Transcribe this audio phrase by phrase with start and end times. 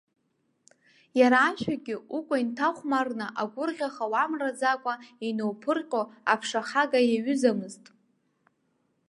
[1.19, 4.93] Иара ашәагьы, укәа инҭахәмарны, агәырӷьаха уамраӡакәа
[5.27, 6.01] иноуԥырҟьо
[6.33, 7.83] аԥша-хага иаҩызамызт.